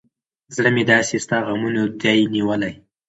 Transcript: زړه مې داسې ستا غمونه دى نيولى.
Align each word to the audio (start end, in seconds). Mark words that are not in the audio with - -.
زړه 0.55 0.69
مې 0.75 0.83
داسې 0.91 1.15
ستا 1.25 1.37
غمونه 1.47 1.81
دى 2.01 2.15
نيولى. 2.33 2.71